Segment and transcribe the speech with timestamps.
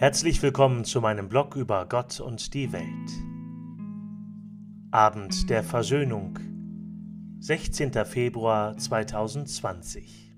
[0.00, 3.10] Herzlich willkommen zu meinem Blog über Gott und die Welt.
[4.92, 6.38] Abend der Versöhnung,
[7.40, 7.92] 16.
[8.04, 10.32] Februar 2020.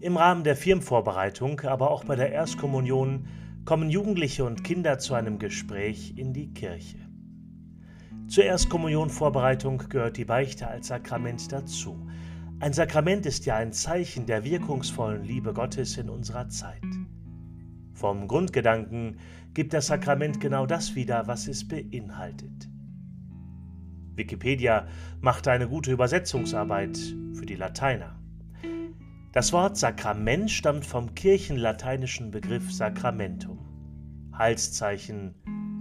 [0.00, 3.28] Im Rahmen der Firmenvorbereitung, aber auch bei der Erstkommunion
[3.64, 6.98] kommen Jugendliche und Kinder zu einem Gespräch in die Kirche.
[8.26, 12.04] Zur Erstkommunionvorbereitung gehört die Beichte als Sakrament dazu.
[12.62, 16.80] Ein Sakrament ist ja ein Zeichen der wirkungsvollen Liebe Gottes in unserer Zeit.
[18.02, 19.18] Vom Grundgedanken
[19.54, 22.68] gibt das Sakrament genau das wieder, was es beinhaltet.
[24.16, 24.88] Wikipedia
[25.20, 26.98] macht eine gute Übersetzungsarbeit
[27.32, 28.20] für die Lateiner.
[29.30, 33.60] Das Wort Sakrament stammt vom kirchenlateinischen Begriff Sacramentum.
[34.36, 35.36] Heilszeichen,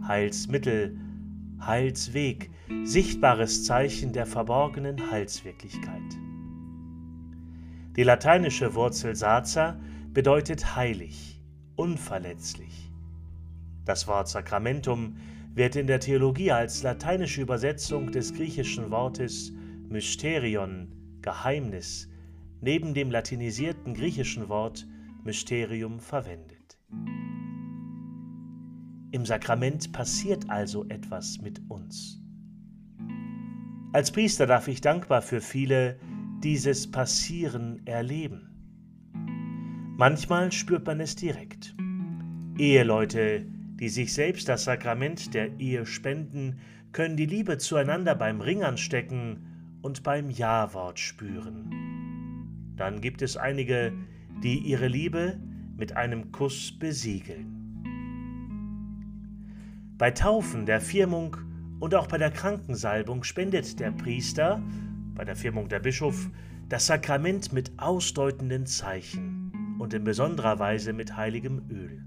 [0.08, 1.00] Heilsmittel,
[1.60, 2.52] Heilsweg,
[2.84, 6.20] sichtbares Zeichen der verborgenen Heilswirklichkeit.
[7.96, 9.80] Die lateinische Wurzel Sacer
[10.14, 11.41] bedeutet heilig
[11.76, 12.92] unverletzlich.
[13.86, 15.18] Das Wort Sakramentum
[15.54, 19.52] wird in der Theologie als lateinische Übersetzung des griechischen Wortes
[19.90, 22.08] Mysterion, Geheimnis,
[22.62, 24.88] neben dem latinisierten griechischen Wort
[25.24, 26.78] Mysterium verwendet.
[29.12, 32.22] Im Sakrament passiert also etwas mit uns.
[33.94, 36.00] Als Priester darf ich dankbar für viele
[36.42, 38.61] dieses Passieren erleben.
[40.02, 41.76] Manchmal spürt man es direkt.
[42.58, 46.58] Eheleute, die sich selbst das Sakrament der Ehe spenden,
[46.92, 49.46] können die Liebe zueinander beim Ring anstecken
[49.84, 52.74] und beim Ja-Wort spüren.
[52.76, 53.94] Dann gibt es einige,
[54.42, 55.40] die ihre Liebe
[55.78, 57.84] mit einem Kuss besiegeln.
[60.00, 61.38] Bei Taufen, der Firmung
[61.80, 64.64] und auch bei der Krankensalbung spendet der Priester,
[65.14, 66.32] bei der Firmung der Bischof,
[66.70, 69.41] das Sakrament mit ausdeutenden Zeichen
[69.82, 72.06] und in besonderer Weise mit heiligem Öl.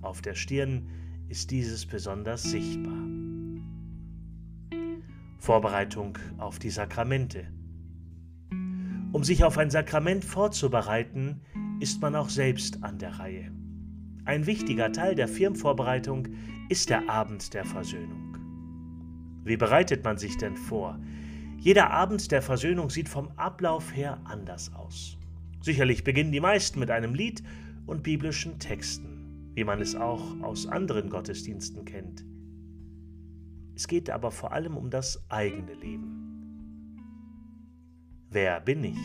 [0.00, 0.88] Auf der Stirn
[1.28, 3.04] ist dieses besonders sichtbar.
[5.36, 7.52] Vorbereitung auf die Sakramente.
[9.12, 11.42] Um sich auf ein Sakrament vorzubereiten,
[11.80, 13.52] ist man auch selbst an der Reihe.
[14.24, 16.28] Ein wichtiger Teil der Firmenvorbereitung
[16.70, 18.38] ist der Abend der Versöhnung.
[19.44, 20.98] Wie bereitet man sich denn vor?
[21.58, 25.18] Jeder Abend der Versöhnung sieht vom Ablauf her anders aus.
[25.64, 27.42] Sicherlich beginnen die meisten mit einem Lied
[27.86, 32.22] und biblischen Texten, wie man es auch aus anderen Gottesdiensten kennt.
[33.74, 36.98] Es geht aber vor allem um das eigene Leben.
[38.28, 38.98] Wer bin ich?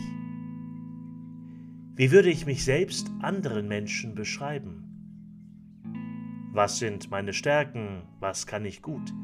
[1.96, 4.84] Wie würde ich mich selbst anderen Menschen beschreiben?
[6.52, 8.02] Was sind meine Stärken?
[8.18, 9.14] Was kann ich gut?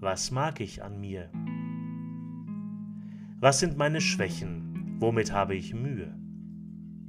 [0.00, 1.30] Was mag ich an mir?
[3.38, 4.73] Was sind meine Schwächen?
[4.98, 6.16] Womit habe ich Mühe?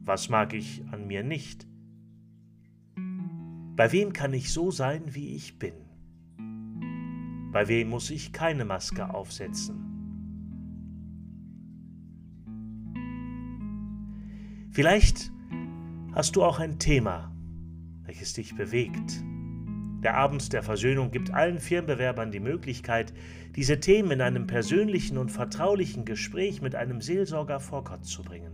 [0.03, 1.67] Was mag ich an mir nicht?
[3.75, 5.73] Bei wem kann ich so sein, wie ich bin?
[7.51, 9.85] Bei wem muss ich keine Maske aufsetzen?
[14.71, 15.31] Vielleicht
[16.13, 17.33] hast du auch ein Thema,
[18.03, 19.23] welches dich bewegt,
[20.05, 23.11] der Abend der Versöhnung gibt allen Firmenbewerbern die Möglichkeit,
[23.55, 28.51] diese Themen in einem persönlichen und vertraulichen Gespräch mit einem Seelsorger vor Gott zu bringen.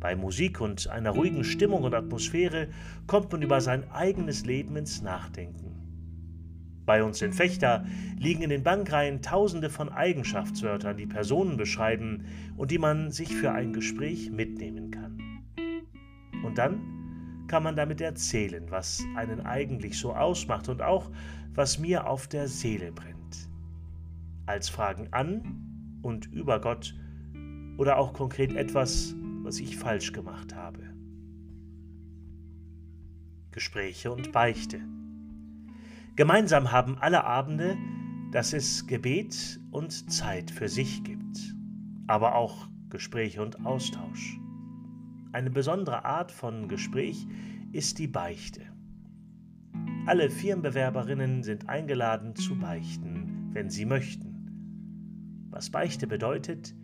[0.00, 2.68] Bei Musik und einer ruhigen Stimmung und Atmosphäre
[3.06, 5.74] kommt man über sein eigenes Leben ins Nachdenken.
[6.86, 7.84] Bei uns in Fechter
[8.18, 12.24] liegen in den Bankreihen tausende von Eigenschaftswörtern, die Personen beschreiben
[12.56, 15.18] und die man sich für ein Gespräch mitnehmen kann.
[16.42, 16.97] Und dann
[17.48, 21.10] kann man damit erzählen, was einen eigentlich so ausmacht und auch,
[21.54, 23.48] was mir auf der Seele brennt.
[24.46, 26.94] Als Fragen an und über Gott
[27.78, 30.80] oder auch konkret etwas, was ich falsch gemacht habe.
[33.50, 34.80] Gespräche und Beichte.
[36.16, 37.76] Gemeinsam haben alle Abende,
[38.32, 41.54] dass es Gebet und Zeit für sich gibt,
[42.06, 44.38] aber auch Gespräche und Austausch.
[45.32, 47.26] Eine besondere Art von Gespräch
[47.72, 48.62] ist die Beichte.
[50.06, 55.46] Alle Firmenbewerberinnen sind eingeladen zu beichten, wenn sie möchten.
[55.50, 56.74] Was Beichte bedeutet,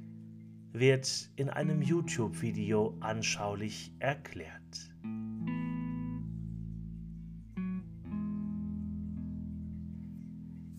[0.73, 4.93] wird in einem YouTube-Video anschaulich erklärt.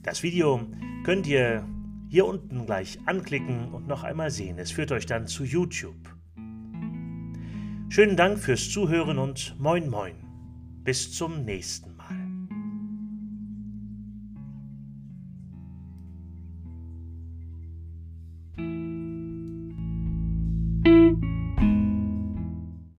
[0.04, 0.68] Das Video
[1.04, 1.68] könnt ihr
[2.10, 4.60] hier unten gleich anklicken und noch einmal sehen.
[4.60, 6.15] Es führt euch dann zu YouTube.
[7.88, 10.16] Schönen Dank fürs Zuhören und moin moin.
[10.84, 11.94] Bis zum nächsten.